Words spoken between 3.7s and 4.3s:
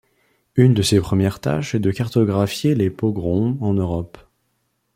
Europe.